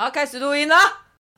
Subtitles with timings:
[0.00, 0.76] 好，开始录音了。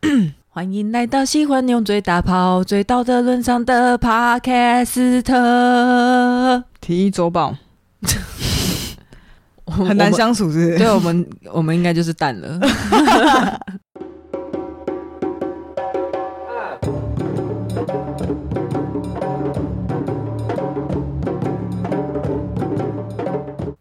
[0.52, 7.56] 欢迎来到喜欢用嘴打炮、嘴道德沦丧的帕克斯特提议周报，
[9.64, 10.76] 很难相处，是不是？
[10.76, 12.60] 对，我们我们应该就是淡了。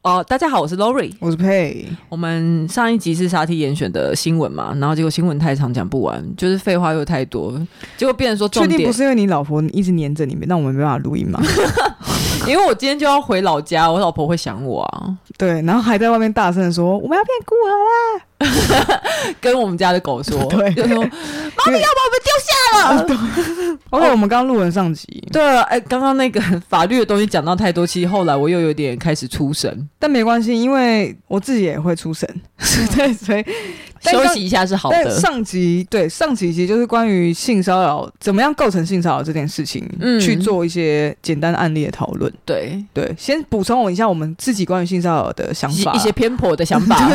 [0.02, 1.86] 哦，大家好，我是 Lori，我是佩。
[2.08, 7.54] 我们上一集是沙 T 严选的新闻嘛，然后结果新闻太长讲不完，就是废话又太多，
[7.98, 11.42] 结果变成说重点，确定不是因为你老婆一直黏着你们，那我们没办法录音嘛？
[12.48, 15.18] 因为我今天就要回老家，我老婆会想我啊。
[15.38, 18.24] 对，然后还在外面大声的说：“我们要变孤儿啦！”
[19.42, 23.04] 跟我们家的狗说：“对，就说妈咪要把我们丢下了。
[23.06, 23.16] 对”
[23.92, 25.06] OK，我们刚刚录完上集。
[25.32, 32.28] 对啊，哎，刚刚那个法律的东西讲到太多，其实后来我又有点开始出神，但没关系，因为我自己也会出神，
[32.96, 33.46] 对，所以。
[34.02, 35.20] 休息一下是好的。
[35.20, 42.32] 上集对上集其实就是关于性骚扰怎么样构成性骚扰这件事情，嗯，去做一些简单案例的讨论。
[42.46, 47.12] 对对，先补充我一下我们自己关于性骚扰的想法，一些偏颇的想法。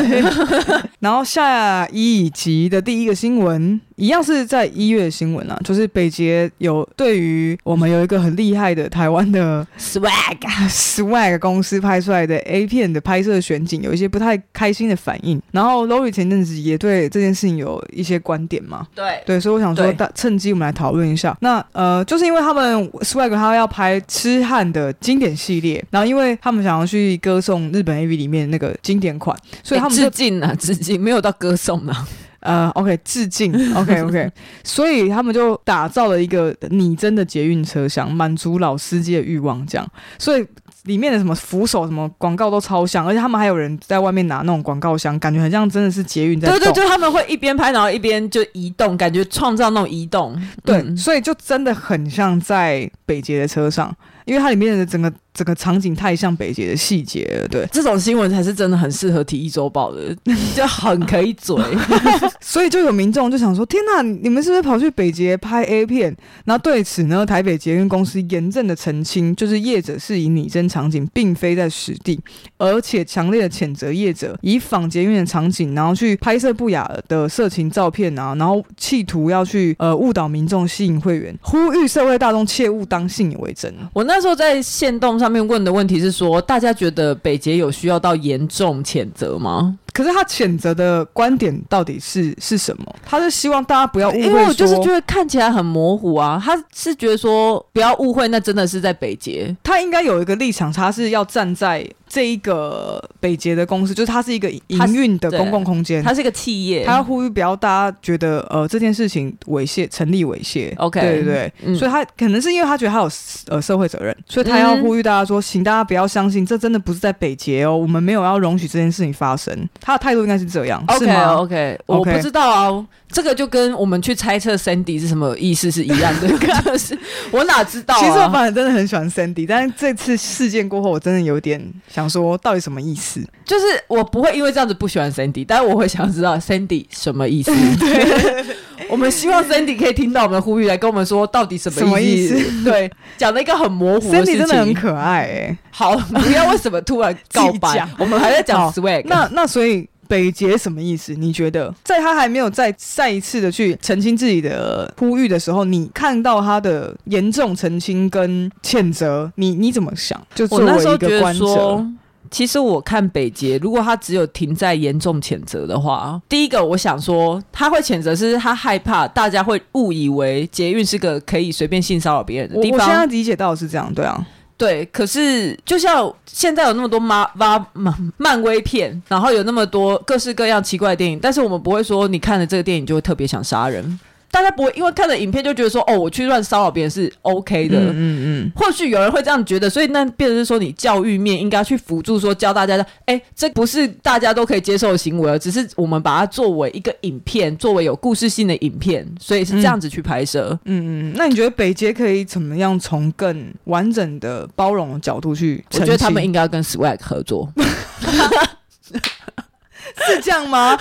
[0.99, 3.81] 然后下一集的第一个新闻。
[3.97, 10.37] 一样是在一月的新闻啊，就是北捷有对于我们有一个很厉害的台湾的 swag
[10.69, 15.41] swag 公司拍出来的 A 片的拍摄选景，有一些不太开心的反应。
[15.53, 21.37] 然后 Lori 前阵子也对这件事情有一些观点嘛，对对，所以我想说，大趁机我们来讨论一下。
[21.41, 31.95] 那呃，就是因为他们 swag 他要拍痴汉的经典系列，然后因为他们想要去歌颂日本 AV 里面那个经典款，所以他们致敬啊，致敬，没有到歌颂呢。
[32.45, 34.31] 呃，OK，致敬， OK，OK，、okay, okay.
[34.63, 39.89] 所以他们就打造了一个拟真的捷运车厢，满足老司机的欲望，这样。
[40.19, 40.47] 所以
[40.83, 46.59] 里面的什么扶手、什么广告都超像，而且他们还有人在外面拿那种广告箱，感觉很像真的是捷运在动。
[46.59, 50.39] 对对，就他们会一边拍，然后一边就移动，感觉创造那种移动。
[50.67, 53.91] 对，嗯、所以就真的很像在北捷的车上，
[54.27, 55.11] 因为它里面的整个。
[55.35, 60.17] 整个场景太像北捷的细节了，对，这种新闻才是真的很适合体育周报的，
[60.55, 61.57] 就很可以嘴，
[62.41, 66.17] 所以就有民众就想说：天哪，你们是不是跑去北捷拍 A 片？
[66.45, 72.21] 然后对此呢，台北捷运公司严正的澄清，就是业者是以拟真场景，并非在实地，
[72.57, 83.75] 而且强烈的谴责业者以仿捷运的场景，然后去拍摄不雅的色情照片啊，然后企图要去呃误导民众，吸引会员，呼吁社会大众切勿当信以为真。
[83.93, 85.24] 我那时候在限动上。
[85.25, 89.79] 上面问的问题是说，大家觉得北捷有需要到严重谴责吗？
[89.95, 92.85] 可是他谴责的观点到底是是什么？
[93.03, 96.39] 他是希望大家不要误会，因为我就是觉得看起来很模糊啊。
[96.45, 110.73] 他是觉得说不要误会，那真的是在北捷，他应该有一个立场，他是要站在这一个北捷的公司，就是它是一个营运的公共空间，它是一个企业，它要呼吁不要大家觉得呃这件事情猥亵成立猥亵。
[110.77, 113.11] OK，对对对，嗯、所以他可能是因为他觉得他有
[113.49, 119.69] 呃社会责任，所以他要呼吁大家说，请大家不要相信，这真的不是在北捷哦，我们没有要容许这件事情发生。
[119.81, 126.29] 他的态度应该是这样，OK 是吗？OK，我不知道啊，这个就跟我们去猜测 Sandy 是什么意思是一样的，
[126.63, 126.97] 就是
[127.33, 127.99] 我哪知道、啊？
[127.99, 133.21] 其实我本来真的很喜欢 Sandy，但是这次事件过后，我真的有点想说，到底什么意思？
[133.45, 137.53] 就是我不会因为这样子不喜欢 Sandy，但是我会想知道 Sandy 什么意思。
[137.79, 138.45] 对，
[138.89, 142.39] 我们希望 Sandy 可以听到我们的呼吁，来跟我们说到底什么意思？
[142.39, 144.35] 意思 对，讲了一个很模糊的事情。
[144.35, 145.59] Sandy 真的很可爱哎、欸。
[145.71, 147.89] 好，不要为什么突然告白？
[147.99, 149.03] 我们还在讲 swag。
[149.07, 149.89] 那那所以。
[150.15, 151.13] 北捷什么意思？
[151.15, 160.21] 你觉得在他还没有再再一次的去澄清自己的呼吁的时候，你看到他的严重澄清跟谴责，你你怎么想？
[160.33, 161.85] 就作为一个观者，
[162.31, 172.79] 其实我看北捷，如果他只有停在严重谴责的话，第一个我想说他会谴责，是他害怕大家会误以为捷运是个可以随便性骚扰别人的地方。
[172.79, 174.25] 我现在理解到是这样，对啊。
[174.57, 183.99] 对，可是就像现在有那么多妈妈漫漫威片，然后有那么多各式各样奇怪的电影，但是我们不会说你看了这个电影就会特别想杀人。
[184.35, 200.59] 大家不会因为看了影片就觉得说哦，我去乱骚扰别人是 OK 的，嗯嗯，嗯，或许有人会这样觉得，所以那变成是说你教育面应该去辅助说教大家的，哎，这不是大家都可以接受的行为，只是我们把它作为一个影片，作为有故事性的影片，所以是这样子去拍摄。
[200.65, 205.65] 嗯嗯，那你觉得北捷可以怎么样从更完整的包容的角度去？
[205.75, 207.49] 我觉得他们应该要跟 Swag 合作，
[208.91, 210.77] 是这样吗？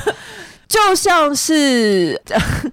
[0.74, 2.20] 就像是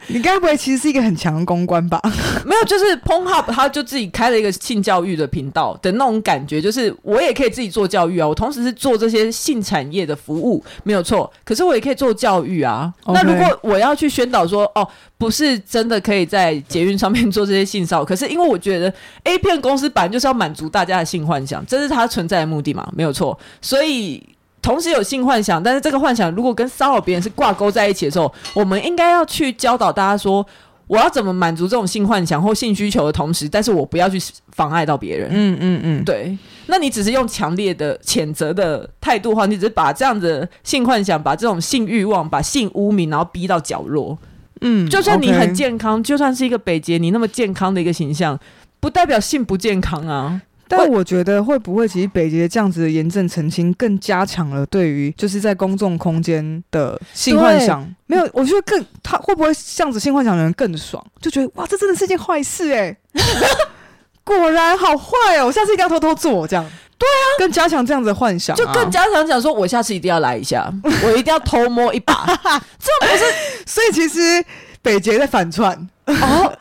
[0.06, 2.00] 你该不会其实是一个很强的公关吧？
[2.47, 11.31] 没有，就是 Pornhub 他就自己开了一个性教育的频道的那种感觉，就是我也可以自己做教育啊，我同时是做这些性产业的服务，没有错。
[11.44, 12.91] 可是我也可以做教育啊。
[13.08, 14.88] 那如果我要去宣导说，哦，
[15.19, 18.91] 不是真的可以在捷运上面做这些性骚扰，可是因为我觉得
[19.25, 23.38] A 片公司本来就是要满足大家的性幻想，这是它存在的目的嘛，没有错。
[23.61, 24.26] 所以。
[24.62, 30.46] 同时有性幻想，但是这个幻想如果跟骚扰别人是挂钩在一起的时候，我们应该要去教导大家说，
[30.86, 34.20] 我要怎么满足这种性幻想或性需求的同时，但是我不要去
[34.52, 35.28] 妨碍到别人。
[35.32, 36.36] 嗯嗯嗯，对。
[36.66, 44.16] 那你只是用强烈的谴责的态度的话，你只是把这样的性幻想、把这种性欲望、把性污名，然后逼到角落。
[44.60, 48.38] 嗯，就算你很健康就算是一个北捷，你那么健康的一个形象，
[48.78, 50.42] 不代表性不健康啊。
[50.78, 57.87] 但我觉得会不会，其实北捷这样子的严正澄清，更加强了对于就是在公众空间的性幻想。
[58.06, 62.96] 没有，我觉得更他会不会这样子性幻想的人更爽，就觉得哇，这真的是件坏事哎、欸！
[64.22, 66.64] 果然好坏哦，我下次一定要偷偷做这样。
[66.99, 70.70] 对啊，更加强这样子的幻想、啊，就更加强讲说，我下次一定要来一下，
[71.02, 72.26] 我一定要偷摸一把。
[72.78, 73.25] 这不是，
[73.64, 74.44] 所以其实
[74.82, 75.75] 北捷在反串。
[76.06, 76.52] 哦，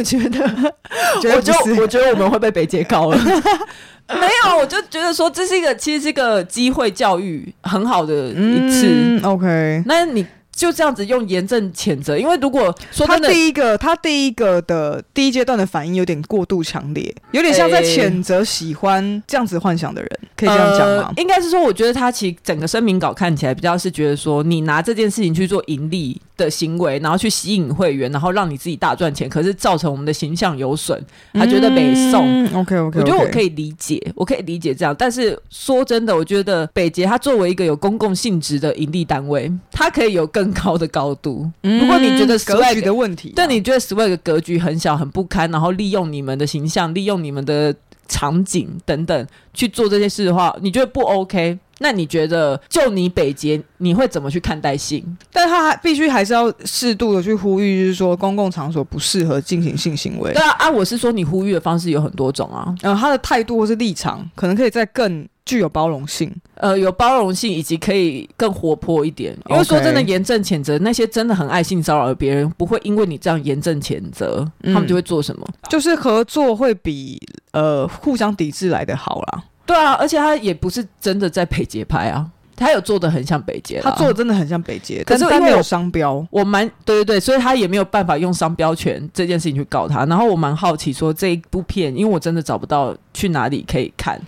[0.00, 1.52] 我觉得，我就
[1.82, 3.18] 我觉得我们会被北捷告了。
[4.08, 8.86] 没有，我就觉得说这是一个，其实是一个机会教育很好的一次。
[8.88, 10.26] 嗯、OK，那你。
[10.52, 21.04] 就这样子用严正谴责，因为如果说他第一个，他第一个的第一阶段的反应有点过度强烈，有点像在谴责喜欢这样子幻想的人，欸、可以这样讲吗？
[21.16, 30.98] 呃、应该是说，我觉得他其实整个声明稿看起来比较是觉得说，你拿这件事情去做盈利的行为，然后去吸引会员，然后让你自己大赚钱，可是造成我们的形象有损，
[31.34, 41.50] 他觉得北宋、嗯、OK OK，我觉得我可以理解，我可以理解这样，但是说真的，我觉得北捷它作为一个有公共性质的盈利单位，它可以有更高的高度。
[41.60, 47.74] 如果你觉得 Swag, 格局的问题、啊，对，你觉得 Swag 格局很小、很不堪，然后利用你们的形象、利用你们的
[48.08, 51.58] 场景等等去做这些事的话，你觉得不 OK？
[51.82, 55.04] 那你觉得，就你北捷，你会怎么去看待性？
[55.32, 60.32] 但他还必须还是要适度的去呼吁，就是说公共场所不适合进行性行为。
[60.32, 62.74] 对啊，啊，我是说你呼吁的方式有很多种啊。
[62.82, 65.26] 呃，他的态度或是立场，可能可以再更。
[65.46, 69.36] 具有包容性，呃，有包容性，以及可以更活泼一点。
[69.48, 75.44] 因为说真的，严正谴责那些真的很爱性骚扰的别人，不会因为你这样严正谴责，嗯，他们就会做什么？
[75.68, 79.42] 就是合作会比呃互相抵制来的好啦。
[79.70, 82.26] 对啊，而且他也不是真的在北捷拍啊，
[82.56, 86.26] 他有做的很像北捷，他做的真的很像北捷，可是他没有商标。
[86.30, 90.04] 我蛮对对对，所以他也没有办法用商标权这件事情去告他。
[90.06, 94.20] 然后我蛮好奇说这一部片，因为我真的找不到去哪里可以看。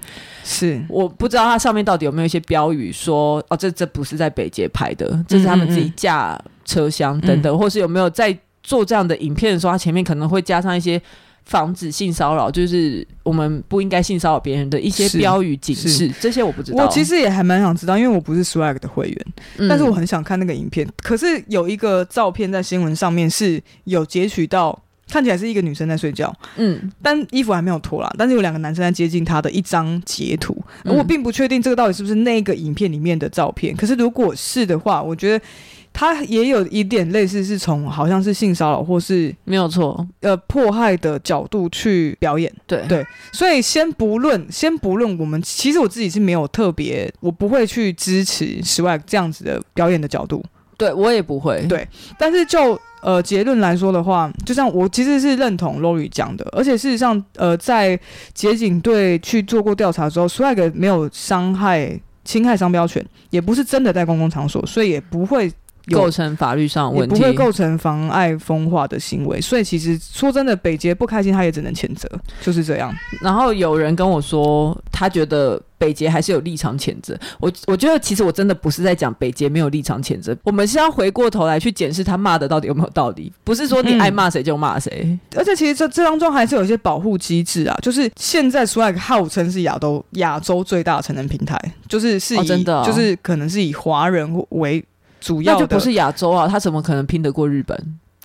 [0.45, 11.01] 是，我不知道它上面到底有没有一些标语说，哦，这这不是在北捷拍的，这是他们自己架车厢等等，嗯嗯，或是有没有在做这样的影片的时候，它前面可能会加上一些
[11.45, 16.85] 防止性骚扰，就是我们不应该性骚扰别人的一些标语警示，这些我不知道。
[16.85, 19.27] 我其实也还蛮想知道，因为我不是 Swag 的会员，
[19.59, 20.89] 嗯，但是我很想看那个影片。
[21.03, 24.83] 可是有一个照片在新闻上面是有截取到。
[25.09, 28.11] 看起来是一个女生在睡觉，嗯，但衣服还没有脱啦。
[28.17, 33.77] 但是有两个男生在接近她的一张截图，而我并不确定这个到底是不是那个影片里面的照片。
[33.77, 35.45] 可是如果是的话，我觉得
[35.93, 42.53] 他也有一点类似，是从好像是性骚扰或是没有错，呃，迫害的角度去表演。
[42.67, 50.45] 对对，所以先不论，先不论，我们其实我自己是没有特别，我不会去支持 Swag 这样子的表演的角度。
[50.77, 51.65] 对我也不会。
[51.69, 51.87] 对，
[52.19, 52.81] 但是就。
[53.03, 57.99] 呃，结论来说的话，就像我其实是认同 Lori 讲的，而且事实上，呃，在
[58.33, 65.53] 捷警队去做过调查之后，Swag 没有伤害、侵害商标权，也不是真的在公共场所，所以也不会
[65.91, 69.41] 构成法律上问题，不会构成妨碍风化的行为。
[69.41, 72.09] 所以其实说真的，北捷不开心，他也只能谴责，
[72.41, 72.95] 就是这样。
[73.21, 75.61] 然后有人跟我说，他觉得。
[75.83, 85.01] 北捷还是有立场谴责我，我觉得其实我真的不是在讲北捷没有立场谴责，我们是要回过头来去检视他骂的到底有没有道理，不是说你爱骂谁就骂谁。
[85.03, 85.19] 嗯。
[85.37, 94.85] 而且其实这这当中还是有一些保护机制啊，就是现在 Swag 号称是亚洲亚洲最大的成人平台，就是是以、哦、真的、哦，就是可能是以华人为
[95.23, 97.77] 主要的，就不是亚洲啊，他怎么可能拼得过日本？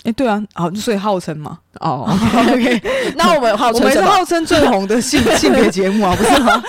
[0.03, 2.81] 哎、欸，对啊，好，所以号称嘛，哦、oh,，OK，
[3.17, 6.63] 那我们号称我们是号称最红的性 性别节目啊，不是吗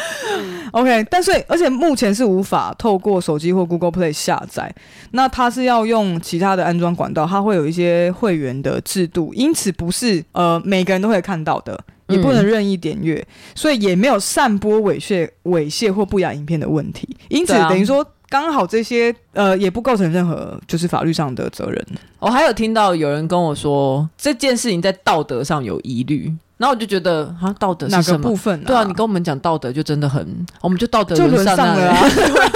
[0.72, 4.74] ？OK，但是而且目前是无法透过手机或 Google Play 下载，
[5.12, 21.86] 那它是要用其他的安装管道，它会有一些会员的制度，因此不是呃每个人都会看到的，也不能任意点阅，嗯、所以也没有散播猥亵、猥亵或不雅影片的问题，因此等于说刚好这些呃也不构成任何就是法律上的责任。
[22.18, 26.32] 我还有听到有人跟我说这件事情在道德上有疑虑。
[26.58, 28.60] 然后我就觉得啊，道德是什么哪个部分？
[28.64, 32.04] 对啊，你跟我们讲道德就真的很，我们就道德就沦丧了啊！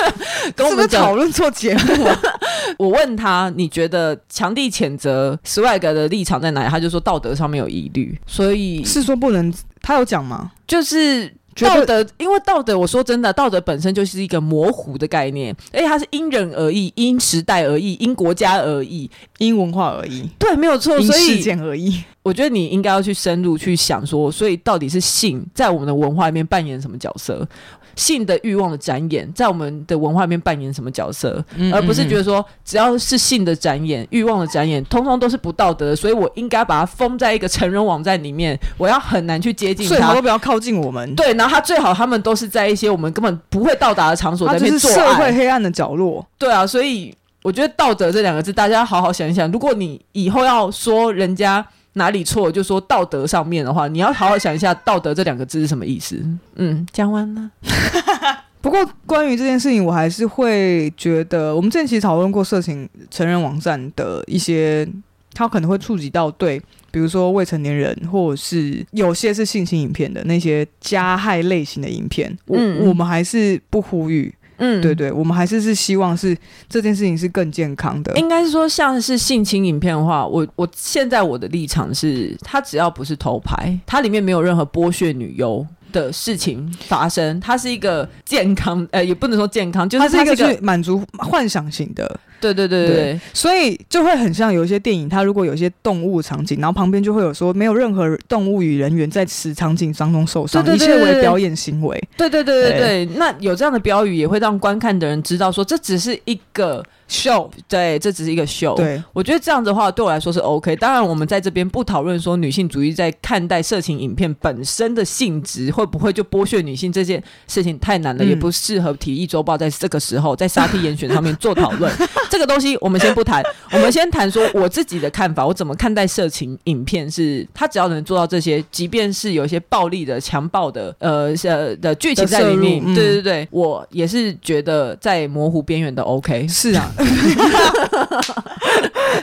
[0.56, 2.08] 跟我们讨论错节目。
[2.78, 6.68] 我问他，你觉得强力谴责 Swag 的立场在哪里？
[6.68, 9.54] 他就说道德上面有疑虑，所以是说不能。
[9.80, 10.50] 他有讲吗？
[10.66, 11.32] 就是。
[11.56, 20.28] 道德，因为道德，我说真的，道德本身就是一个模糊的概念，而且它是因人而异、因时代而异、因国家而异、因文化而异。
[20.38, 20.98] 对，没有错。
[20.98, 22.02] 因事件而异。
[22.22, 27.46] 我觉得你应该要去深入去想说，所以到底是性在我们的文化里面扮演什么角色？
[27.96, 31.44] 性的欲望的展演，在我们的文化里面扮演什么角色？
[31.72, 41.14] 而不是觉得说，只要是性的展演、欲望的展演，通通都是不道德的，所以我应该把它封在一个成人网站里面，我要很难去接近他，最好都不要靠近我们。
[41.14, 46.26] 对，然后他最好他们都是在一些我们根本不会到达的场所，在那边做，社会黑暗的角落。
[46.38, 49.50] 对啊，所以我觉得道德这两个字，大家好好想一想。
[49.52, 51.66] 如果你以后要说人家。
[51.94, 56.22] 哪里错就说道德上面的话，你要好好想一下“道德”这两个字是什么意思。
[56.56, 57.50] 嗯，讲完了。
[58.62, 64.88] 不过关于这件事情，我还是会觉得，我们之前其实讨论过色情成人网站的一些，
[65.34, 74.32] 它可能会触及到对，比如说未成年人，或者是有些是性侵影片的那些加害类型的影片，嗯，我我们还是不呼吁。
[74.64, 76.36] 嗯，对对，我们还是是希望是
[76.68, 78.16] 这件事情是更健康的。
[78.16, 92.20] 应该是说，像是性侵影片的话，我我现在我的立场是，它只要不是偷拍，它里面没有任何剥削女优的事情发生，它是一个健康，呃，也不能说健康，就是它是一个满足幻想型的。
[92.42, 101.96] 对对对对，对，所以就会很像有一些电影，它如果有一些动物场景，然后旁边就会有说没有任何动物与人员在此场景当中受伤，一切为表演行为。
[102.16, 106.84] 对对对对那有这样的标语也会让观看的人知道说这只是一个。
[107.08, 108.74] 秀，对，这只是一个秀。
[108.74, 110.74] 对，我觉得这样子的话对我来说是 OK。
[110.76, 121.92] 当然，我们在这边不讨论说女性主义在看待色情影片本身的性质会不会就剥削女性这件事情太难了，嗯、也不适合体液周报在这个时候在沙皮严选上面做讨论。
[122.32, 127.22] 这个东西我们先不谈， 我们先谈说我自己的看法，我怎么看待色情影片是？
[127.22, 136.48] 是它只要能做到这些，即便是有一些暴力的、强暴的，呃呃的剧情在里面，对对对，我也是觉得在模糊边缘的 OK。
[136.48, 136.90] 是啊。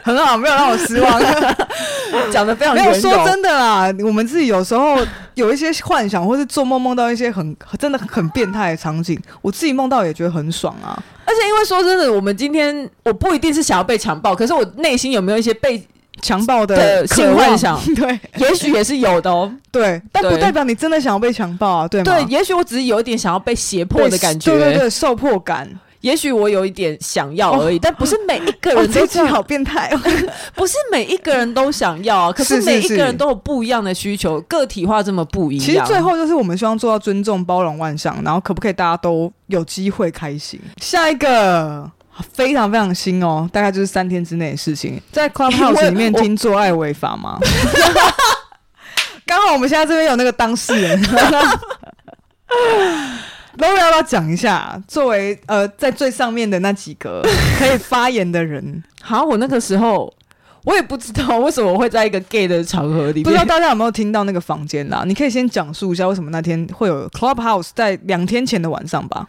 [0.04, 1.20] 很好，没有让我失望，
[2.32, 3.92] 讲的非常没有说真的啦。
[4.06, 4.98] 我们自己有时候
[5.40, 11.02] 有一些幻想，或是做梦梦到一些很真的很变态的场景，我自己梦到也觉得很爽啊。
[11.26, 15.82] 而且因为说真的，我们今天我不一定是想要被强暴，可是我内心有没有一些被
[16.22, 17.80] 强暴的性幻想？
[17.96, 19.52] 对，也许也是有的哦。
[19.72, 22.06] 对，但不代表你真的想要被强暴啊，对吗？
[22.06, 25.70] 对，也许我只是有一点想要被胁迫的感觉，对对对，受迫感。
[26.02, 29.28] 也许我有一点想要而已，哦、但不是每一个人都这样。
[29.28, 30.00] 好变态哦！
[30.56, 35.66] 不是每一个人都想要啊，可是每一个人都有不一样的需求，是是是个体化这么不一样。
[35.66, 40.60] 其实最后就是我们希望做到尊重、包容、万象，然后可不可以大家都有机会开心？
[40.78, 41.90] 下一个
[42.34, 47.38] 非常非常新哦，大概就是三天之内的事情，在 Clubhouse 里面听做爱违法吗？
[49.26, 51.00] 刚好我们现在这边有那个当事人。
[53.58, 54.82] 都要不要讲一下？
[54.88, 57.22] 作为呃，在最上面的那几个
[57.58, 60.14] 可以发言的人，好，我那个时候
[60.66, 65.04] 我也不知道为什么会在一个 gay 的场合里面，不知道大家有没有听到那个房间啦？
[65.06, 69.28] 你可以先讲述一下为什么那天会有 Clubhouse 在两天前的晚上吧？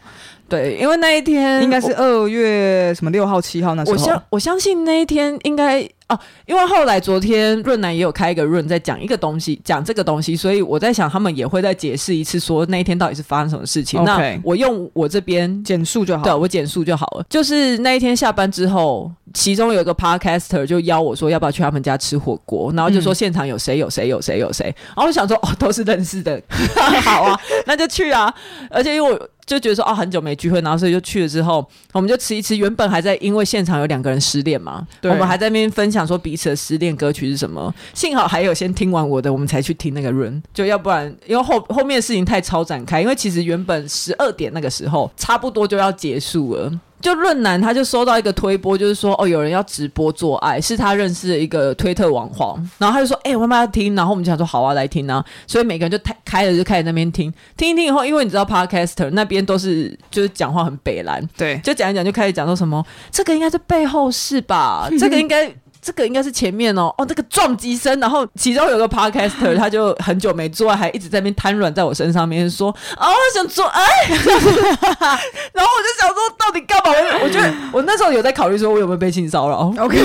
[0.49, 5.89] 对，因为那一天应该是二月什么六号、七号那时候，我相我相信那一天应该。
[6.11, 14.03] 哦，因为后来昨天润南也有开一个润，在讲一个东西，讲这个东西，所以我在想他们也会再解释一次，说那一天到底是发生什么事情。
[14.05, 17.25] 那我用我这边简述就好，对，我简述就好了。
[17.31, 26.43] 就是那一天下班之后，其中有一个 podcaster 就邀我说要不要去他们家吃火锅，然后就说现场有谁有谁有谁有谁，然后我想说哦，都是认识的，
[27.03, 28.35] 好啊，那就去啊。
[28.69, 29.31] 而且因为我。
[29.47, 31.29] 就觉得说哦，很久没聚会，然后所以就去了。
[31.29, 32.57] 之后我们就吃一吃。
[32.57, 37.73] 原本还在，因为现场有两个人失恋嘛，对我们还在那边分享说彼此的失恋歌曲是什么。
[37.95, 40.43] 幸好还有先听完我的，我们才去听那个 run。
[40.53, 43.01] 就要不然，因为后后面的事情太超展开。
[43.01, 46.73] 因为其实原本十二点那个时候差不多就要结束了。
[47.01, 65.51] 就润男，他就收到一个推播，就是说哦，有人要直播做爱，是他认识的一个推特网红，然后他就说，哎、欸，我妈妈要听，然后我们就想说好啊，来听啊，所以每个人就开开了就开始那边听，听一听以后，因为你知道 Podcaster 那边都是就是讲话很北蓝，对，就讲一讲就开始讲说什么，这个应该是背后事吧，这个应该。
[65.83, 76.91] 这个应该是前面哦，哦，这个撞击声，然后其中有个 podcaster，他就很久没做爱，还一直在那边瘫软在我身上面说，哦，想做爱， 然后我就想说，到底干嘛？
[77.23, 79.99] 我觉得我那时候有在考虑说，我有没有被性骚扰？OK，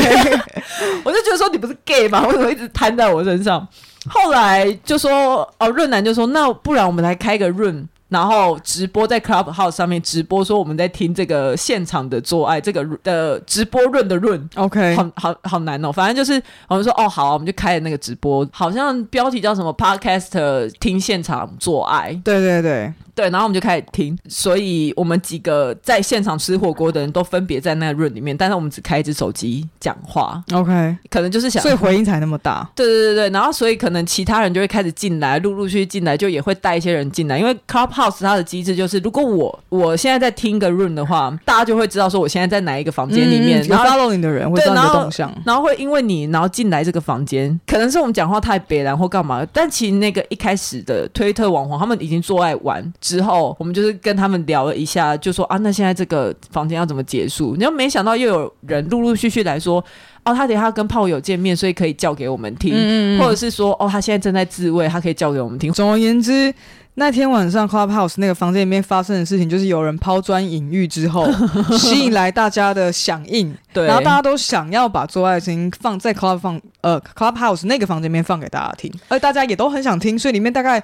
[1.03, 2.25] 我就觉得说你不是 gay 吗？
[2.27, 3.67] 为什么一直瘫在我身上？
[4.07, 7.87] 后来就说，哦，润男就说，那不然我们来开个润。
[8.07, 15.91] 然后直播在 Clubhouse 上面直播，说我们在听这个现场的做爱，这个的直播论的论，OK，好好好难哦。
[15.91, 22.93] 反正就是我们说哦好，我们就开了那个直播，好像标题叫什么 Podcast 听现场做爱，对对对。
[23.15, 30.43] 对，然后我们就开始听，所以我们几个在现场吃火锅的人都分别在那个 room 里面，但是我们只开一只手机讲话。
[30.51, 32.69] OK，可能就是想，所以回音才那么大。
[32.75, 37.39] 对对对对，然后所以可能其他人就会开始进来，陆陆续续进来，就也会带一些人进来。
[37.39, 53.95] 因为 Clubhouse 它的机制就是，如果我我现在在听个 room 的话，大家就会知道说我现在在哪一个房间里面，嗯、然后 follow 你的人会知道你的动向，然后会因为你然后进来这个房间，可能是我们讲话太别，然或干嘛，但其实那个一开始的推特网红他们已经做爱完之后，我们就是。
[54.05, 57.55] 跟他们聊了一下，就说啊，那现在这个房间要怎么结束？
[57.55, 59.83] 你又没想到又有人陆陆续续来说，
[60.23, 65.73] 哦，他等下跟炮友见面，所以可以叫给我们听，嗯嗯，或者是说，哦，他现在正在自慰，他可以叫给我们听。
[65.73, 66.53] 总而言之，
[66.95, 71.25] 那天晚上 Clubhouse 那个房间里面发生的事情，就是有人抛砖引玉之后，
[71.79, 80.83] 吸引来大家的响应，对，然后大家都想要把做爱的声音放在 Club 放呃 Clubhouse 那个房间里面放给大家听，而大家也都很想听，所以里面大概。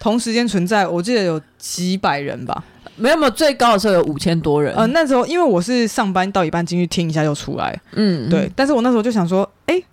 [0.00, 2.64] 同时间存在，我记得有几百人吧，
[2.96, 4.74] 没有没有，最高的时候有五千多人。
[4.74, 8.50] 呃，那时候因为我是上班到一半进去听一下就出来，嗯，对。
[8.56, 9.84] 但是我那时候就想说，哎、欸，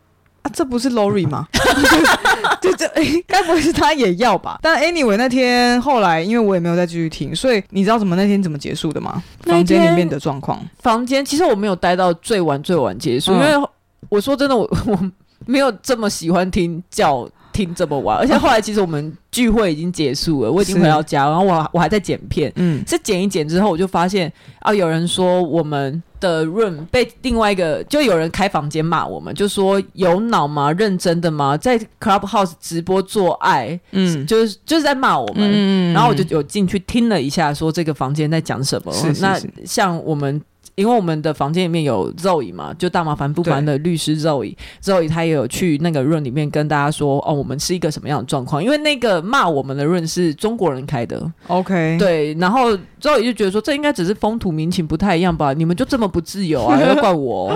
[0.44, 1.46] 啊，这不是 Lori 吗？
[2.62, 4.58] 就这，哎、欸，该不会是他也要吧？
[4.62, 9.22] 但 anyway 那天后来，因为我也没有再继续听，所以你知道怎么那天怎么结束的吗？
[9.42, 10.60] 房间里面的状况。
[10.80, 13.68] 房间其实我没有待到最晚最晚结束，嗯、因为
[14.08, 15.12] 我说真的，我 我
[15.46, 17.28] 没有这么喜欢听叫。
[17.58, 30.72] 听这么晚，而且后来其实我们聚会已经结束了，我已经回到家，然后我我还在剪片，嗯，是剪一剪之后，我就发现啊，有人说我们的 room 被另外一个，就有人开房间骂我们，就说有脑吗？
[30.72, 31.58] 认真的吗？
[31.58, 40.40] 在 Clubhouse 直播做爱，嗯，就是就是在骂我们，嗯，然后我就有进去听了一下，说这个房间在讲什么，是是是，那像我们。
[40.78, 48.64] 因为我们的房间里面有 Zoe 嘛，就大麻烦不烦的律师 Zoe，Zoe 他也有去那个 room 里面跟大家说，哦，我们是一个什么样的状况？
[48.64, 55.52] 因为那个骂我们的 room 是中国人开的，OK，对，然后 Zoe 就觉得说，这应该只是风土民情不太一样吧？
[55.52, 56.80] 你们就这么不自由啊？
[56.86, 57.50] 要怪我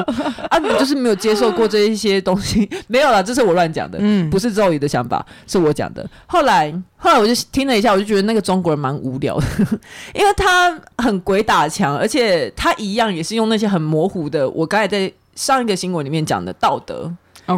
[0.49, 0.57] 啊？
[0.57, 2.67] 你们就是没有接受过这一些东西？
[2.89, 6.09] 没有啦，这是我乱讲的，嗯，不是 Zoe 的想法，是我讲的。
[6.25, 6.73] 后来。
[7.01, 9.45] 后来我就听了一下，我就觉得那个中国人蛮无聊的，
[10.13, 17.11] 因为他很鬼打墙，而且他一样也是用那些很模糊的，我刚才在上一个新闻里面讲的道德。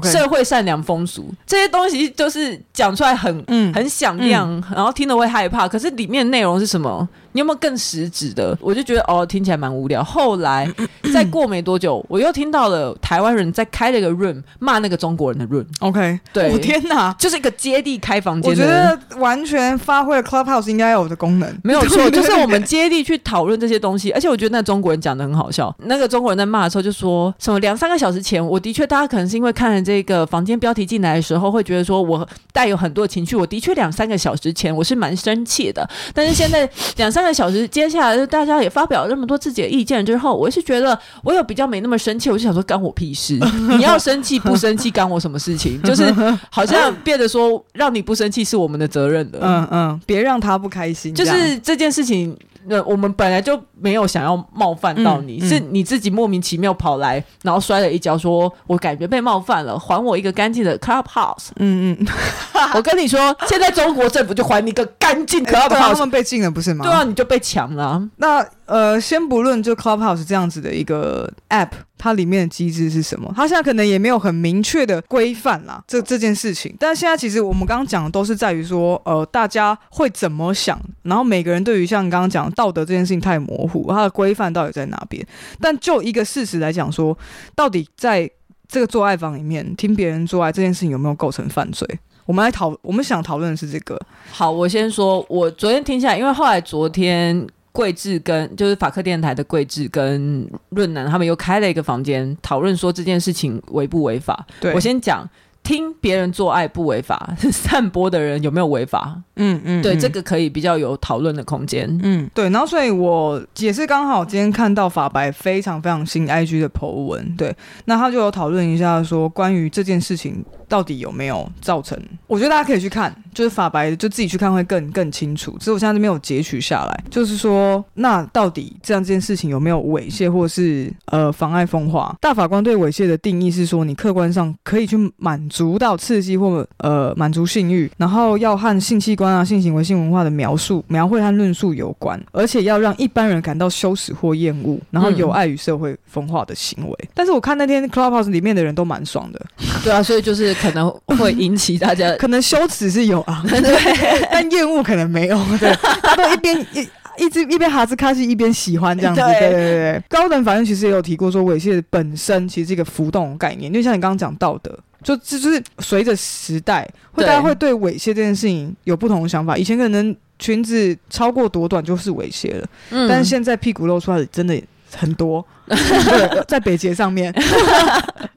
[0.05, 5.67] 社会善良风俗这些东西，就是讲出来很嗯很响亮，嗯、然后听了会害怕。
[5.67, 7.07] 可是里面内容是什么？
[7.33, 8.57] 你有没有更实质的？
[8.61, 10.03] 我就觉得哦，听起来蛮无聊。
[10.03, 10.71] 后来
[11.13, 15.65] 再过没多久，我又听到了台湾人在开了一个 room 骂那个中国人的 room。
[15.79, 18.51] OK，对，我天哪，就是一个接地开房间。
[18.51, 21.59] 我觉得完全发挥了 Clubhouse 应该有的功能。
[21.63, 24.11] 没有错，就是我们接地去讨论这些东西。
[24.11, 25.75] 而且我觉得那中国人讲的很好笑。
[25.85, 33.35] 那个中国人在骂的时候就说什么两三个小时前，我的确大家可能是因为看了这个房间标题进来的时候，会觉得说我带有很多情绪。
[33.35, 37.22] 我的确两三个小时前我是蛮生气的，但是现在两三。
[37.23, 43.39] 三个小时，接下来就大家也发表了那么多自己的意见之后，我是觉得我有比较没那么生气，我就想说干我屁事，
[43.77, 45.81] 你要生气不生气干我什么事情？
[45.83, 46.03] 就是
[46.49, 52.37] 好像变得说让你不生气是我们的责任的，嗯嗯，别让他不开心，就是这件事情。
[52.67, 61.49] 那我们本来就没有想要冒犯到你，是你自己莫名其妙跑来，然后摔了一跤，说我感觉被冒犯了，还我一个干净的 Clubhouse。
[61.57, 62.07] 嗯嗯，
[62.75, 66.85] 我跟你说，现在中国政府就还你一个干净 Clubhouse，他们被禁了不是吗？
[66.85, 68.09] 对啊，你就被抢了、啊。
[68.17, 71.69] 那呃，先不论就 Clubhouse 这样子的一个 App。
[72.03, 73.31] 它里面的机制是什么？
[73.33, 76.75] 它现在可能也没有很明确的规范啦，这这件事情。
[76.77, 85.25] 但现在其实我们刚刚讲的都是在于说，呃，大家会怎么想，然后每个人对于像刚刚讲道德这件事情太模糊，它的规范到底在哪边？
[85.61, 87.17] 但就一个事实来讲说，
[87.55, 88.29] 到底在
[88.67, 91.87] 这个做爱房里面听别人做爱这件事情有没有构成犯罪？
[92.25, 93.97] 我们来讨，我们想讨论的是这个。
[94.29, 97.47] 好，我先说，我昨天听下来，因为后来昨天。
[97.73, 104.45] 桂智跟就是法克电台的桂智跟润南他们又开了一个房间讨论说这件事情违不违法。
[104.61, 105.27] 对，我先讲
[105.63, 109.17] 听别人做爱不违法， 散播的人有没有违法？
[109.37, 111.89] 嗯嗯，对，嗯这个可以比较有讨论的空间。
[112.03, 117.55] 嗯，对，然后所以我也是刚好今天看到法白非常非常新 IG 的 po 文，对，
[117.85, 125.55] 那他就有讨论一下说关于这件事情到底有没有造成，我觉得大家可以去看，就是法白就自己去看会更更清楚。
[125.59, 132.15] 只是我现在没有截取下来，就是说那到底这样这件事情有没有猥亵或是呃妨碍风化？
[132.19, 135.39] 大法官对猥亵的定义是说，你客观上可以去满。
[135.49, 147.09] 足到刺激或呃满足性欲，然后要和性器官啊、性行为、性文化的描述、描绘和论述有关，而且要让一般人感到羞耻或厌恶，然后有碍于社会风化的行为。
[147.13, 149.45] 但是我看那天 Clubhouse 里面的人都蛮爽的，
[149.83, 155.71] 对啊，所以就是可能会引起大家 可能羞耻是有啊， 对，但厌恶可能没有， 对，
[156.01, 156.87] 他都一边一。
[157.15, 160.03] 一直一边哈兹卡西一边喜欢这样子，对对对对。
[160.09, 169.55] 高等法院其实也有提过说，猥亵本身其实是一个浮动的概念，因为像你刚刚讲道德，就就是随着时代，会大家会对猥亵这件事情有不同的想法。
[169.55, 174.59] 以前可能裙子超过多短就是猥亵了，嗯，但是现在屁股露出来真的
[174.95, 177.33] 很多， 对，在北捷上面。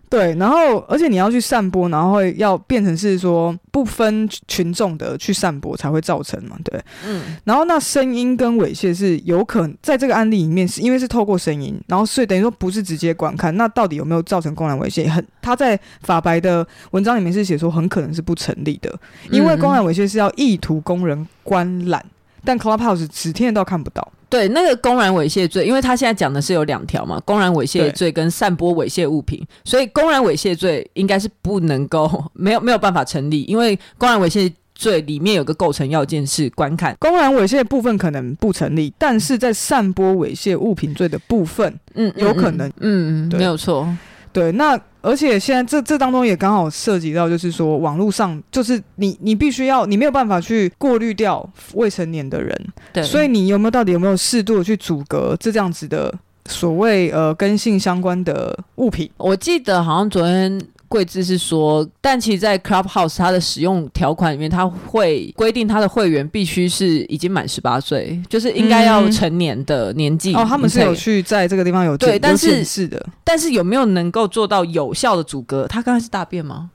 [0.08, 15.10] 对，然后而且你要去散播，然后会要变成是说不分群众的去散播才会造成嘛，对，嗯，然后那声音跟猥亵是有可能在这个案例里面是因为是透过声音，然后所以等于说不是直接观看，那到底有没有造成公然猥亵？
[15.10, 18.96] 很他在法白的文章里面是写说很可能是不成立的，
[19.32, 22.02] 因为公然猥亵是要意图供人观览，
[22.44, 24.12] 但 Clubhouse 只听得到看不到。
[24.28, 43.88] 对，那个公然猥亵罪，因为他现在讲的是有两条嘛，公然猥亵罪跟散播猥亵物品，所以公然猥亵罪应该是不能够 没有没有办法成立，因为公然猥亵罪里面有个构成要件是观看，公然猥亵部分可能不成立，但是在散播猥亵物品罪的部分，嗯，有可能，嗯嗯，没有错。
[44.36, 52.54] 对，那而且现在这这当中也刚好涉及到，就是说网络上，就是你你必须要，你没有办法去过滤掉未成年的人，
[52.92, 56.12] 对，所以你有没有到底有没有适度的去阻隔这这样子的
[56.44, 59.10] 所谓呃跟性相关的物品？
[59.16, 60.60] 我记得好像昨天。
[60.88, 70.36] 贵志是说，但其实，在 Clubhouse 它的使用条款里面，它会规定他的会员必须是已经满十八岁，就是应该要成年的年纪、嗯。
[70.36, 75.66] 哦，他们是有去在这个地方有对，但是是的，但是有没有能够做到有效的阻隔？
[75.66, 76.70] 他刚才是大便吗？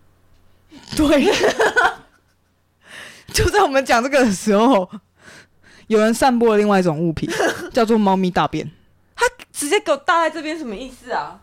[0.95, 1.25] 对，
[3.33, 4.89] 就在我们讲这个的时候，
[5.87, 7.29] 有人散播了另外一种物品，
[7.71, 8.69] 叫做猫咪大便。
[9.15, 11.39] 他直接给我搭在这边，什么意思啊？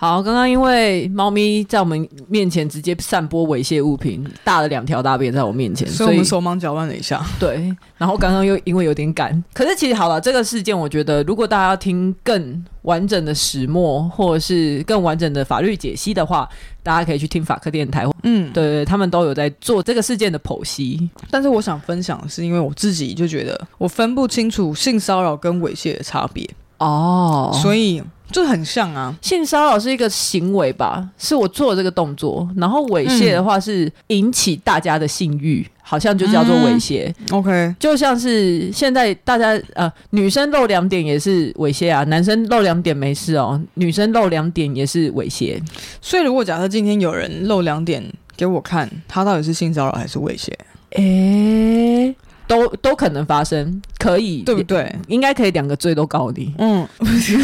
[0.00, 7.22] 好，刚刚因为猫咪在我们面前直接散播猥亵物品，大了两条大便在我面前，所以我们手忙脚乱了一下。
[7.38, 16.48] 对，然后刚刚又因为有点赶，可是其实好了，这个事件我觉得，如果大家要听更完整的始末，或者是更完整的法律解析的话，
[16.82, 18.06] 大家可以去听法科电台。
[18.22, 21.10] 嗯，对，他们都有在做这个事件的剖析。
[21.30, 28.02] 但是我想分享的是，因为我自己就觉得我分不清楚性骚扰跟猥亵的差别哦，所以。
[28.32, 37.12] 就很像啊，性骚扰是一个行为吧，是我做的这个动作，然后猥亵的话是引起大家的性欲，嗯、好像就叫做猥亵。
[37.28, 45.60] 嗯、OK，就像是现在大家呃，女生露两点也是猥亵啊，男生露两点没事哦，女生露两点也是猥亵。
[46.00, 48.04] 所以如果假设今天有人露两点
[48.36, 50.52] 给我看，他到底是性骚扰还是猥亵？
[50.90, 52.16] 诶、欸。
[52.50, 54.92] 都都可能发生，可以对不对？
[55.06, 56.52] 应该可以两个罪都告你。
[56.58, 57.36] 嗯，不是，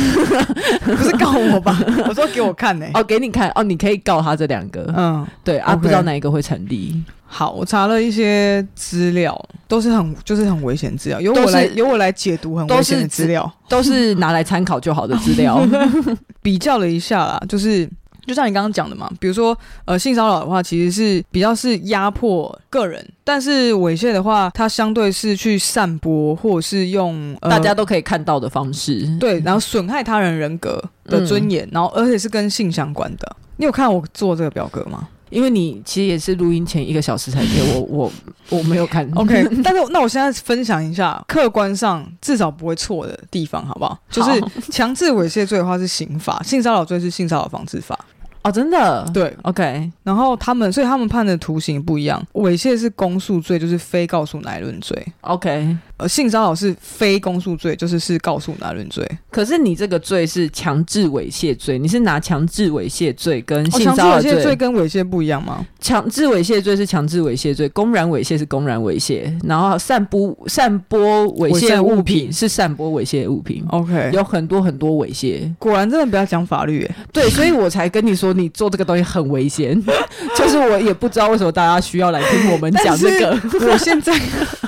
[0.85, 1.79] 不是告我吧？
[2.09, 2.91] 我说给我看呢、欸。
[2.93, 4.93] 哦，给你看哦，你可以告他这两个。
[4.97, 7.01] 嗯，对啊不知道哪一个会成立。
[7.25, 15.65] 好，我查了一些资料，都是很就是很危险资料，由我来由我来解读很危险的资料，都是拿来参考就好的资料。
[16.43, 17.89] 比较了一下啦，就是。
[18.27, 33.37] 就像你刚刚讲的嘛，比如说，呃，性骚扰的话，其实是比较是压迫个人，但是猥亵的话，它相对是去散播或者是用、呃、大家都可以看到的方式，对，然后损害他人人格的尊严，嗯、然后而且是跟性相关的。
[33.57, 35.09] 你有看我做这个表格吗？
[35.29, 38.13] 因为你其实也是录音前一个小时才给我，我
[38.57, 39.05] 我没有看。
[39.17, 43.99] OK，但是那我现在分享一下客观上至少不会错的地方，好不好？
[44.09, 47.99] 就是强制猥亵罪的话是刑法，性骚扰罪是性骚扰防治法。
[48.47, 49.05] 哦，真的？
[49.13, 49.91] 对，OK。
[50.05, 52.25] 然后他们，所以他们判的图形不一样。
[52.35, 55.05] 猥亵是公诉罪，就是非告诉乃论罪。
[55.23, 55.77] OK。
[55.97, 59.05] 呃，性骚扰是非公诉罪，就是是告诉乃论罪。
[59.31, 65.67] 可是你这个罪是强制猥亵罪，你是拿强制猥亵罪跟性骚扰罪，哦、强制猥亵罪跟猥亵不一样吗？
[65.81, 71.01] 强制猥亵罪是强制猥亵罪，公然猥亵是公然猥亵，然后散播散播
[71.39, 73.65] 猥亵物品是散播猥亵物品。
[73.71, 75.53] OK，有很多很多猥亵。
[75.59, 78.36] 果然真的不要讲法律耶，对，所以我才跟你说。
[78.37, 79.81] 你做这个东西很危险，
[80.37, 83.37] 就是我也不知道为什么大家需要来听我们讲这个。
[83.69, 84.13] 我现在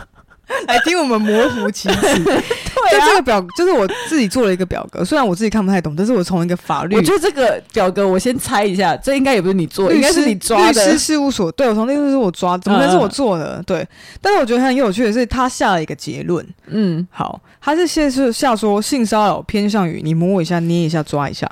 [0.67, 2.25] 来听我们模糊其词。
[2.91, 10.85] 对、啊，就这个表就是我自己做了一个表格，虽然我自己看不太懂，但是我从一个法律，我觉得这个表格我先猜一下，这应该也不是你做的，应该是你抓的。
[10.87, 13.63] 律师事务所，对，我从律师事务所抓，怎么可能是我做的？
[13.67, 13.87] 对，
[14.23, 16.47] 但是我觉得很有趣的是，他下了一个结论。
[16.69, 21.51] 嗯，好，他是先是下说性骚扰偏向于你摸一下、捏一下、抓一下。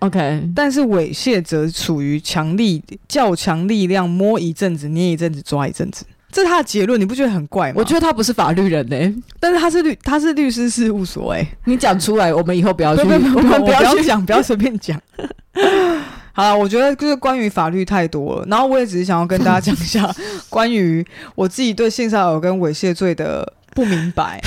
[0.00, 7.74] OK，但是猥亵则处于强力、较强力量，摸一阵子、捏一阵子、抓一阵子，这是他的结论，你不觉得很怪吗？
[7.78, 15.00] 我觉得他不是法律人呢、欸，但是他是律，他是律师事务所哎、欸，你讲出来，我们以后不要去，我们不要去讲，不要随便讲。
[16.32, 20.14] 好了，我觉得就是关于法律太多了，然后我也只是想要跟大家讲一下
[20.50, 21.02] 关于
[21.34, 24.38] 我自己对性骚扰跟猥亵罪的不明白。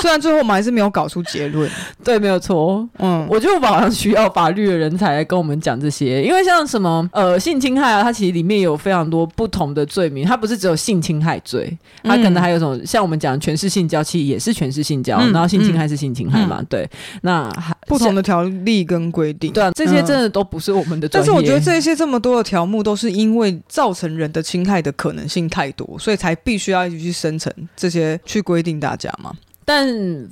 [0.00, 1.70] 虽然最后我们还是没有搞出结论，
[2.02, 2.88] 对，没有错。
[2.98, 16.88] 嗯，我觉得我们好像需要法律的人才来跟我们讲这些，因为像什么呃性侵害啊，它其实里面有非常多不同的罪名，它不是只有性侵害罪，它可能还有什么、嗯、像我们讲全是性交，其实也是全是性交，嗯、然后性侵害是性侵害嘛，嗯、对。
[17.22, 21.08] 那还不同的条例跟规定，对啊，这些真的都不是我们的。
[21.08, 29.32] 但是我觉得这些这么多的条目，都是因为造成人的侵害的可能性太多，所以才必须要一直去生成这些去规定大家嘛。
[29.70, 29.86] 但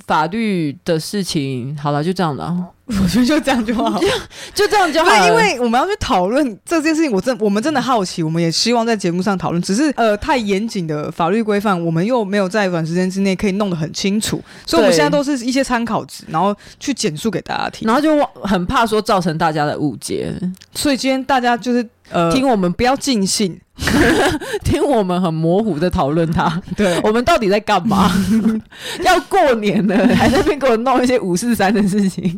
[0.05, 2.67] 法律的事情，好了，就这样了。
[2.89, 4.01] 我觉得就这样就好，
[4.53, 5.27] 就这样就好。
[5.27, 9.61] 因为我们要去讨论这件事情，我真我们真的好奇，我们也希望在节目上讨论。
[9.61, 20.33] 只是呃，太严谨的法律规范，我们又没有在短时间之内可以弄得很清楚，所以我们现在都是一些参考值，然后去简述给大家听，然后就很怕说造成大家的误解。
[20.73, 23.59] 所以今天大家就是呃，听我们不要尽兴。
[24.61, 28.11] 听我们很模糊的讨论它，对，我们到底在干嘛？
[29.01, 32.37] 要过年了，还在那边给我弄一些五四三的事情，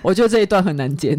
[0.00, 1.18] 我觉得这一段很难剪。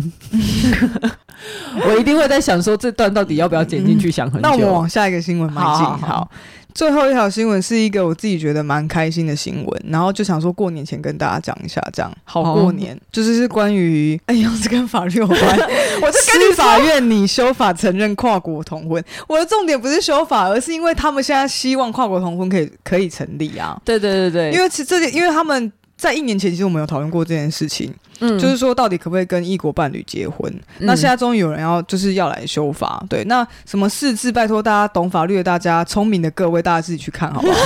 [1.88, 4.10] 我一定会在想说，这段到底要不要剪进去？
[4.10, 4.48] 想很久。
[4.48, 5.72] 那我们往下一个新闻迈进。
[5.72, 6.32] 好，好，好。
[6.76, 12.94] 最后一条新闻是一个我自己觉得蛮开心的新闻，然后就想说过年前跟大家讲一下，这样好过年。
[12.94, 15.40] 哦、就是是关于，哎呀，这跟法律有关。
[16.04, 19.02] 我是法院拟修法承认跨国同婚。
[19.26, 23.82] 我的重点不是修法，而是因为他们现在希望跨国同婚可以可以成立啊。
[23.86, 25.72] 对对对对，因为其实这些，因为他们
[26.06, 27.94] 在一年前其实我们有讨论过这件事情。
[28.22, 30.50] 嗯，就是说，到底可不可以跟异国伴侣结婚？
[30.80, 33.04] 嗯、那现在终于有人要，就是要来修法。
[33.10, 37.60] 对，那什么四字，拜托大家懂法律的大家，聪明的各位，大家自己去看好不好？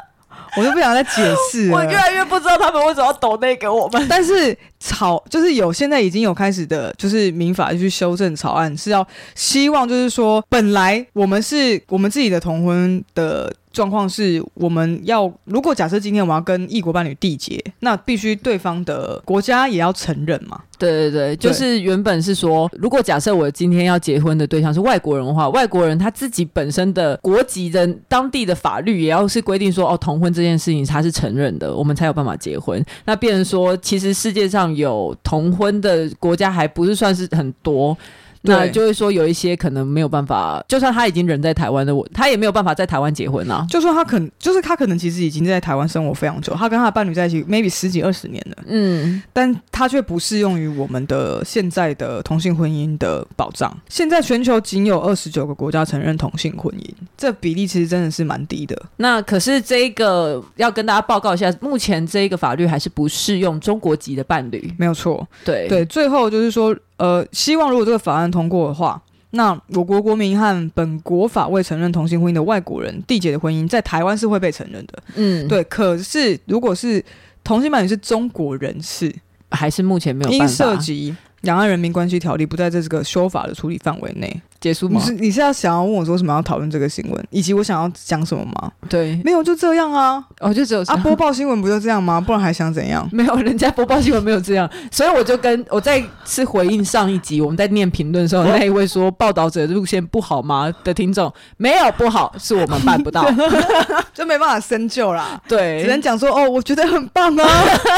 [0.56, 1.76] 我就不想再解释了。
[1.76, 4.06] 我越来越不知道他们为什么要抖那个我们。
[4.08, 13.52] 但是草就是有，现在已经有开始的，就是民法去修正草案，是要希望就是说，本来我们是我们自己的同婚的。
[13.72, 20.60] 状况是，我们要如果假设今天我们要跟异国伴侣缔结，那必须对方的国家也要承认嘛？
[20.78, 32.82] 对对对，就是原本是说，如果假设我今天要结婚的对象是外国人的话，外国人他自己本身的国籍的当地的法律也要是规定说，哦，同婚这件事情他是承认的，我们才有办法结婚。
[33.04, 37.96] 那变成说，其实世界上有同婚的国家还不是算是很多。
[38.42, 43.66] 那就会说有一些可能没有办法，就算他已经人在台湾的我，他也没有办法在台湾结婚啊。
[43.68, 53.76] 就说他可能，就是他可能其实已经在台湾生活非常久，他跟他的伴侣在一起 maybe 十几二十年了，嗯，但他却不适用于我们的现在的同性婚姻的保障。
[53.88, 58.80] 现在全球仅有二十九个国家承认同性婚姻，这比例其实真的是蛮低的。
[58.96, 65.26] 那可是这一个要跟大家报告一下，目前这一个法律还是不适用中国籍的伴侣，没有错。
[65.44, 66.74] 对对，最后就是说。
[67.00, 75.02] 呃，希望如果这个法案通过的话，那我国国民和本国法未承认同性婚姻的外国人缔结的婚姻，在台湾是会被承认的。
[75.14, 75.64] 嗯，对。
[75.64, 77.02] 可是，如果是
[77.42, 79.10] 同性伴侣是中国人士，
[79.50, 80.44] 还是目前没有办法。
[80.44, 84.42] 因涉及两岸人民关系条例，不在这个修法的处理范围内。
[84.60, 85.00] 结束吗？
[85.00, 88.70] 你是你是要想要问我说什么要讨论这个新闻，以及我想要讲什么吗？
[88.88, 92.20] 对，没有就这样啊，哦，就只有啊，播报新闻不就这样吗？
[92.20, 93.08] 不然还想怎样？
[93.10, 103.24] 没有，人家播报新闻没有这样，所以我就跟我再次回应上一集我们在念评论的时候那一位说报道者的路线不好吗的听众，没有不好，是我们办不到，
[104.12, 105.40] 就没办法深究啦。
[105.48, 107.48] 对，只能讲说哦，我觉得很棒啊，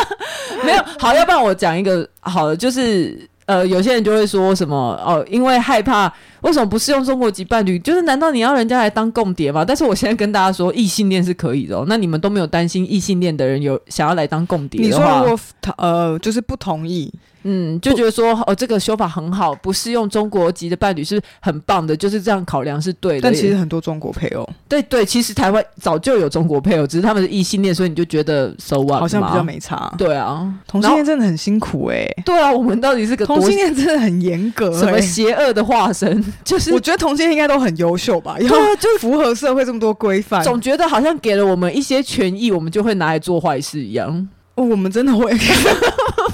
[0.65, 3.29] 没有好，要不然我讲一个好的，就是。
[3.47, 7.79] 呃，有些人就会说什么哦，因为害怕，为什么不适用中国籍伴侣？
[7.79, 9.65] 就是难道你要人家来当共谍吗？
[9.65, 11.85] 但是我现在跟大家说，异性恋是可以的哦。
[11.89, 14.81] 那你们都没有担心异性恋的人有想要来当共谍？
[14.81, 15.39] 你说如果
[15.77, 17.13] 呃，就是不同意，
[17.45, 23.21] 嗯，就觉得说哦，这个修法很好，不适用中国籍的伴侣是很棒的，就是这样考量是对的。
[23.23, 29.93] 但其实很多中国配偶，对对，其实台湾早就有中国配偶，只是他们是异性恋，所以你就觉得 so what 好像比较没差。
[29.99, 32.23] 对啊，同性恋真的很辛苦哎、欸。
[32.25, 36.23] 对啊，我们到底是个同性恋真的很严格、欸，什么邪恶的化身？
[36.45, 44.29] 就是我觉得同性恋应该都很优秀吧，因为就符合社会这么多规范，总觉得好像给了我们一些权益，我们就会拿来做坏事一样。
[44.55, 45.33] 哦，我们真的会，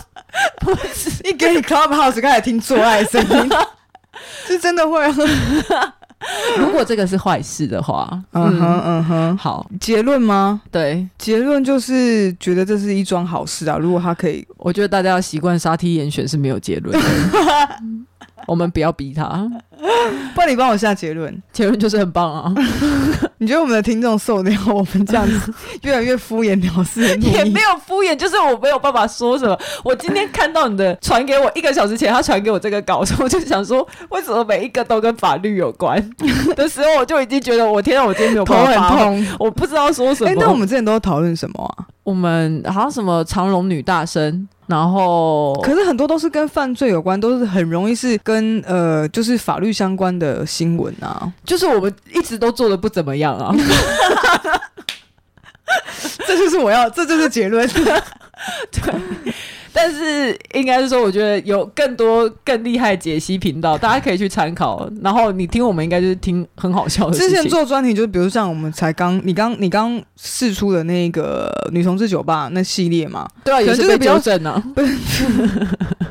[1.25, 3.51] 一给你 Clubhouse 开始听做爱声音，
[4.47, 5.01] 是真的会。
[6.59, 10.61] 如果这个是坏事的话，嗯哼嗯哼，好，结论吗？
[10.71, 13.77] 对，结论就是觉得这是一桩好事啊。
[13.79, 17.09] 如果他可以，我觉得大家要习惯杀梯严选是没有结论的。
[18.47, 19.51] 我们不要逼他，
[20.35, 21.43] 不然你帮我下结论。
[21.53, 22.55] 结论就是很棒啊！
[23.39, 27.03] 你觉得我们的听众受得了我们这样子 越来越敷衍了事？
[27.21, 29.59] 也没有敷衍，就是我没有办法说什么。
[29.85, 36.03] 我今天看到你的传给我一个小时前，他传给我这个稿子，我就想说，为什么每一个都跟法律有关
[36.57, 40.31] 的时候，我就已经觉得我天啊，我今天没有办法头很痛，我不知道说什么。
[40.31, 41.87] 哎、欸，那我们之前都讨论什么啊？
[42.03, 44.49] 我们好像什么长隆女大生。
[44.69, 51.33] 然后，可是很多都是跟犯罪有关，都是很容易是跟呃，就是法律相关的新闻啊。
[51.45, 53.55] 就是我们一直都做的不怎么样啊。
[56.27, 57.67] 这就是我要，这就是结论。
[58.71, 58.95] 对。
[59.81, 64.91] 但是应该是说，我觉得有更多更厉害解析频道，大家可以去参考。
[65.03, 67.29] 然后你听我们，应该就是听很好笑的事情。
[67.29, 74.97] 之前做专题，就是比如像我们才刚，你刚你刚试出的那个女同志酒吧那系列嘛，对啊，也是被纠正啊， 不是，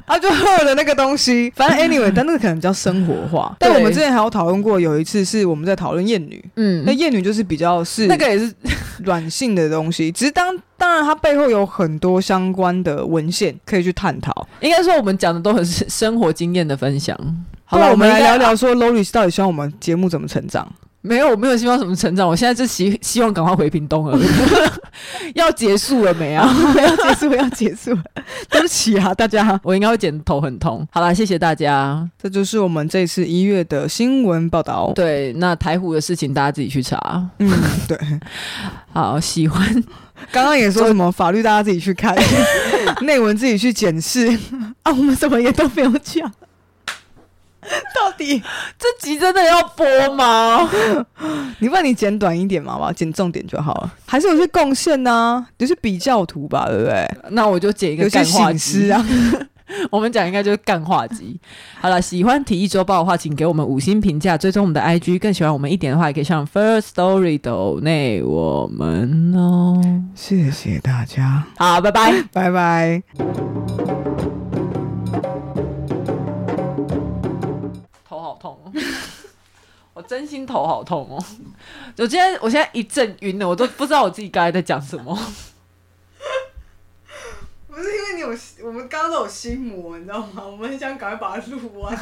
[0.08, 1.52] 他 就喝了那个东西。
[1.54, 3.54] 反正 anyway， 但那个可能比较生活化。
[3.60, 8.50] 但我们之前还有讨论过，有一次是我们在讨论厌女，嗯，那厌女就是比较是那个也是
[9.04, 10.56] 软性的东西，只是当。
[10.78, 14.48] 当然，它背后有很多相关的文献可以去探讨。
[14.62, 17.18] 应该说，我们讲的都很是生活经验的分享。
[17.66, 20.68] 好了，我们来聊聊说，Lori 到底希望我们节目怎么成长？
[21.02, 22.28] 没有，我没有希望什么成长。
[22.28, 24.20] 我现在就希希望赶快回屏东了。
[25.36, 26.50] 要结束了没啊？
[26.76, 28.04] 要结束，要结束了。
[28.50, 30.86] 对不起啊，大家，我应该会剪头很痛。
[30.92, 32.10] 好了，谢谢大家。
[32.22, 34.92] 这就是我们这次一月的新闻报道。
[34.96, 37.30] 对，那台湖的事情大家自己去查。
[37.40, 37.50] 嗯，
[37.88, 37.98] 对。
[38.92, 39.84] 好，喜欢。
[40.32, 42.16] 刚刚也说什么法律，大家自己去看，
[43.02, 44.28] 内文自己去检视
[44.84, 44.92] 啊。
[44.92, 46.32] 我们什么也都没有讲，
[47.96, 48.42] 到底
[48.80, 50.70] 这集真的要播吗？
[51.60, 53.94] 你问你剪短一点嘛，吧，剪重点就好了。
[54.06, 57.10] 还是有些贡献呢，就是比较图吧，对不对？
[57.32, 59.06] 那我就剪一个干话师啊。
[59.92, 61.40] 我们讲应该就是干话集。
[61.80, 65.20] 好了，喜欢体育周报的话，请给我们五星评价，追踪我们的 IG。
[65.20, 69.82] 更喜欢我们一点的话，也可以上 First Story 抖内我们哦。
[70.16, 73.04] 谢谢大家，好，拜拜， 拜拜。
[78.08, 78.72] 头好痛哦，
[79.94, 81.24] 我真心头好痛哦。
[81.98, 85.18] 我今天，我现在一阵晕了，我都不知道我自己刚才在讲什么。
[87.78, 88.30] 不是因为你有，
[88.68, 90.44] 我们刚刚都有心魔，你知道吗？
[90.44, 91.96] 我们想赶快把它录完。